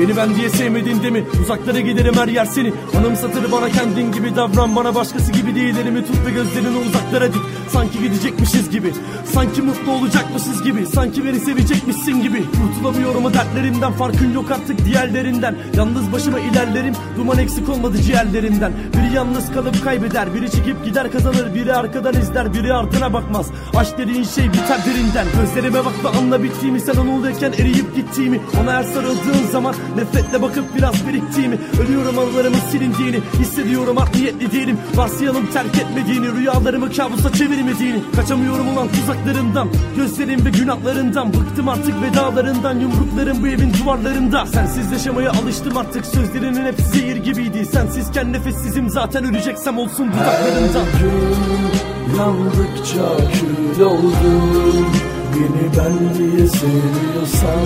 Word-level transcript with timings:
Beni 0.00 0.16
ben 0.16 0.36
diye 0.36 0.50
sevmedin 0.50 1.02
değil 1.02 1.12
mi? 1.12 1.24
Uzaklara 1.42 1.80
giderim 1.80 2.14
her 2.14 2.28
yer 2.28 2.44
seni. 2.44 2.72
Anımsatır 2.98 3.52
bana 3.52 3.68
kendin 3.68 4.12
gibi 4.12 4.36
davran. 4.36 4.76
Bana 4.76 4.94
başkası 4.94 5.32
gibi 5.32 5.54
değil 5.54 5.76
elimi 5.76 6.06
tut 6.06 6.26
ve 6.26 6.30
gözlerini 6.30 6.78
uzaklara 6.78 7.32
dik. 7.32 7.42
Sanki 7.68 8.02
gidecekmişiz 8.02 8.70
gibi. 8.70 8.92
Sanki 9.32 9.62
mutlu 9.62 9.92
olacakmışız 9.92 10.62
gibi. 10.62 10.86
Sanki 10.86 11.24
beni 11.24 11.40
sevecekmişsin 11.40 12.22
gibi. 12.22 12.44
Kurtulamıyorum 12.44 13.24
o 13.24 13.34
dertlerinden 13.34 13.92
Farkın 13.92 14.32
yok 14.32 14.50
artık 14.50 14.84
diğerlerinden. 14.84 15.56
Yalnız 15.76 16.12
başıma 16.12 16.38
ilerlerim. 16.38 16.94
Duman 17.16 17.38
eksik 17.38 17.68
olmadı 17.68 18.02
ciğerlerimden 18.02 18.72
Biri 18.94 19.14
yalnız 19.14 19.52
kalıp 19.52 19.84
kaybeder. 19.84 20.34
Biri 20.34 20.50
çekip 20.50 20.84
gider 20.84 21.12
kazanır. 21.12 21.54
Biri 21.54 21.74
arkadan 21.74 22.14
izler. 22.14 22.54
Biri 22.54 22.74
ardına 22.74 23.12
bakmaz. 23.12 23.46
Aşk 23.76 23.98
dediğin 23.98 24.24
şey 24.24 24.48
biter 24.48 24.78
derinden. 24.86 25.26
Gözlerime 25.40 25.78
bak 25.84 25.92
ve 26.04 26.08
anla 26.18 26.42
bittiğimi. 26.42 26.80
Sen 26.80 26.94
onuldayken 26.94 27.52
eriyip 27.52 27.96
gittiğimi. 27.96 28.40
Ona 28.62 28.72
her 28.72 28.82
sarıldığın 28.82 29.46
zaman 29.52 29.74
Nefretle 29.96 30.42
bakıp 30.42 30.76
biraz 30.76 31.06
biriktiğimi 31.08 31.58
Ölüyorum 31.84 32.18
anılarımın 32.18 32.58
silindiğini 32.70 33.20
Hissediyorum 33.38 33.98
art 33.98 34.14
niyetli 34.14 34.52
değilim. 34.52 34.78
Varsayalım 34.94 35.46
terk 35.46 35.78
etmediğini 35.78 36.32
Rüyalarımı 36.32 36.92
kabusa 36.92 37.32
çevirmediğini. 37.32 38.02
Kaçamıyorum 38.16 38.68
ulan 38.68 38.88
tuzaklarından 38.88 39.68
Gözlerim 39.96 40.44
ve 40.44 40.50
günahlarından. 40.50 41.32
Bıktım 41.32 41.68
artık 41.68 41.94
vedalarından 42.02 42.80
Yumruklarım 42.80 43.42
bu 43.42 43.48
evin 43.48 43.72
duvarlarında. 43.82 44.46
Sensiz 44.46 44.92
yaşamaya 44.92 45.30
alıştım 45.30 45.76
artık 45.76 46.06
Sözlerinin 46.06 46.66
hepsi 46.66 46.82
zehir 46.82 47.16
gibiydi. 47.16 47.66
Sensizken 47.66 48.32
nefessizim 48.32 48.90
zaten 48.90 49.24
öleceksem 49.24 49.78
olsun 49.78 50.08
dudaklarından 50.08 50.70
Her 50.70 51.00
gün 51.00 52.18
yandıkça 52.18 53.16
kül 53.32 53.84
oldum. 53.84 54.86
Beni 55.34 55.70
ben 55.76 56.18
diye 56.18 56.48
seviyorsan 56.48 57.60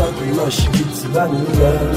Uzaklaş 0.00 0.56
git 0.56 1.06
benden 1.14 1.96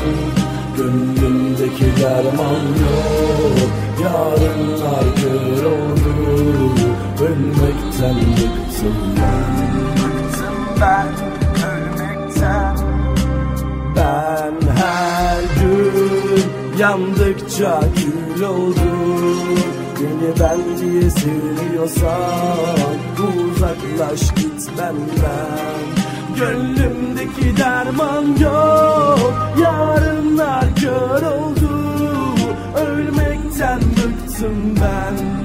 Gönlümdeki 0.77 1.85
derman 2.01 2.63
yok 2.81 3.69
Yarınlar 4.03 5.15
kör 5.15 5.63
oldu 5.65 6.13
Ölmekten 7.21 8.15
bıktım 8.15 8.95
ben. 9.17 9.53
Bıktım 9.97 10.55
ben 10.81 11.07
ölmekten. 11.69 12.77
Ben 13.95 14.53
her 14.75 15.41
gün 15.61 16.43
yandıkça 16.79 17.79
kül 17.95 18.43
oldum. 18.43 19.37
Beni 19.99 20.39
ben 20.39 20.77
diye 20.77 21.09
seviyorsan 21.09 22.97
uzaklaş 23.17 24.35
git 24.35 24.69
benden 24.77 26.02
Gönlümdeki 26.39 27.57
derman 27.57 28.25
yok. 28.39 29.33
Yarınlar 29.61 30.75
kör 30.75 31.21
oldu. 31.21 31.69
Ölmekten 32.77 33.79
bıktım 33.81 34.75
ben. 34.81 35.43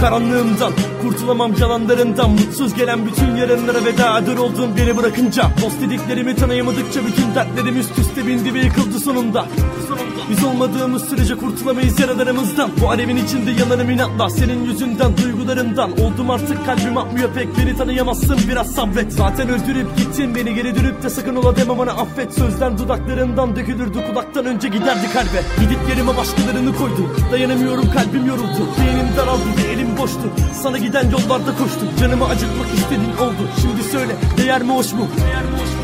Karanlığımdan 0.00 0.72
kurtulamam 1.04 1.52
yalanlarından 1.60 2.30
Mutsuz 2.30 2.74
gelen 2.74 3.06
bütün 3.06 3.36
yarınlara 3.36 3.84
veda 3.84 4.18
eder 4.18 4.36
oldum 4.36 4.70
beni 4.76 4.96
bırakınca. 4.96 5.50
Dost 5.62 5.80
dediklerimi 5.80 6.36
tanıyamadıkça 6.36 7.00
bütün 7.06 7.34
dertlerim 7.34 7.80
üst 7.80 7.98
üste 7.98 8.26
bindi 8.26 8.54
ve 8.54 8.58
yıkıldı 8.58 9.00
sonunda. 9.00 9.46
Biz 10.30 10.44
olmadığımız 10.44 11.08
sürece 11.08 11.34
kurtulamayız 11.34 12.00
yaralarımızdan. 12.00 12.70
Bu 12.80 12.90
alevin 12.90 13.16
içinde 13.16 13.50
yanarım 13.50 13.90
inatla 13.90 14.30
Senin 14.30 14.64
yüzünden 14.64 15.16
duygularımdan. 15.16 15.92
Oldum 15.92 16.30
artık 16.30 16.66
kalbim 16.66 16.98
atmıyor 16.98 17.34
pek 17.34 17.58
Beni 17.58 17.76
tanıyamazsın. 17.76 18.38
Biraz 18.48 18.74
sabret 18.74 19.12
Zaten 19.12 19.48
öldürüp 19.48 19.96
gittin. 19.96 20.34
Beni 20.34 20.54
geri 20.54 20.74
dönüp 20.74 21.02
de 21.02 21.10
sakın 21.10 21.36
ola 21.36 21.56
deme 21.56 21.78
bana 21.78 21.90
affet. 21.90 22.34
Sözler 22.34 22.78
dudaklarından 22.78 23.56
dökülürdü 23.56 24.06
kulaktan 24.06 24.44
önce 24.44 24.68
giderdi 24.68 25.12
kalbe. 25.12 25.42
Gidip 25.60 25.88
yerime 25.88 26.16
başkalarını 26.16 26.76
koydum 26.76 27.16
Dayanamıyorum 27.32 27.90
kalbim 27.90 28.26
yoruldu. 28.26 28.68
Beynim 28.78 29.16
daraldı 29.16 29.48
ve 29.58 29.72
elim 29.72 29.98
boştu. 29.98 30.32
Sana 30.62 30.78
giden 30.94 31.10
yollarda 31.10 31.50
koştum 31.58 31.88
Canımı 32.00 32.24
acıtmak 32.24 32.66
istediğin 32.74 33.16
oldu. 33.16 33.48
Şimdi 33.62 33.82
söyle 33.82 34.16
değer 34.36 34.62
mi 34.62 34.72
hoş 34.72 34.92
mu? 34.92 35.08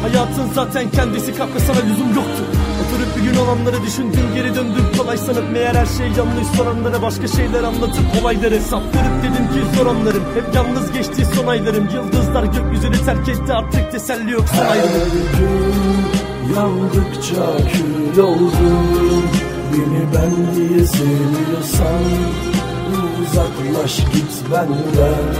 Hayatın 0.02 0.52
zaten 0.54 0.90
kendisi 0.90 1.34
kahve 1.34 1.60
sana 1.60 1.76
lüzum 1.76 2.14
yoktu. 2.14 2.42
Oturup 2.80 3.16
bir 3.16 3.22
gün 3.22 3.36
olanları 3.40 3.82
düşündüm 3.82 4.20
geri 4.34 4.54
döndüm. 4.54 4.86
Kolay 4.98 5.18
sanıp 5.18 5.52
Meğer 5.52 5.74
her 5.74 5.86
şey 5.86 6.06
yanlış. 6.06 6.46
Soranlara 6.56 7.02
başka 7.02 7.28
şeyler 7.28 7.62
anlatıp 7.62 8.04
olayları 8.22 8.60
Saptırıp 8.60 9.16
dedim 9.22 9.46
ki 9.52 9.76
zor 9.76 9.86
anlarım. 9.86 10.24
Hep 10.34 10.54
yalnız 10.54 10.92
geçti 10.92 11.26
son 11.34 11.46
aylarım. 11.46 11.88
Yıldızlar 11.94 12.44
gökyüzünü 12.44 13.04
terk 13.04 13.28
etti 13.28 13.52
artık 13.52 13.92
teselli 13.92 14.30
yok 14.30 14.44
son 14.48 14.64
Her 14.64 14.70
ayrılık 14.70 15.38
gün 15.38 16.54
yandıkça 16.56 17.56
kül 17.72 18.22
oldum. 18.22 19.24
Beni 19.72 20.02
ben 20.14 20.54
diye 20.54 20.86
seviyorsan 20.86 22.00
Uzaklaş 23.22 23.96
git 23.96 24.50
benden. 24.52 25.34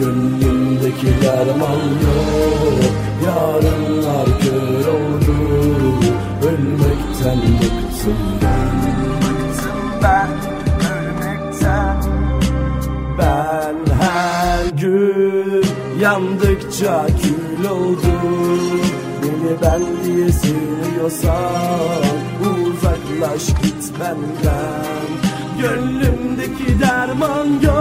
Gönlümdeki 0.00 1.06
derman 1.22 1.82
yok. 2.04 2.92
Yarınlar 3.26 4.26
kör 4.40 4.92
oldu. 4.92 5.36
Ölmekten 6.42 7.38
bıktım 7.38 8.18
ben. 8.42 8.78
Bıktım 9.22 10.02
ben 10.02 10.28
ölmekten. 10.90 12.02
Ben 13.18 13.76
her 14.00 14.66
gün 14.66 15.64
yandıkça 16.00 17.06
kül 17.06 17.68
oldum. 17.70 18.80
Beni 19.22 19.56
ben 19.62 19.82
diye 20.04 20.32
seviyorsan 20.32 22.02
uzaklaş 22.40 23.46
git 23.46 23.92
benden. 24.00 25.08
Gönlümdeki 25.60 26.67
derman 27.20 27.60
yok 27.62 27.77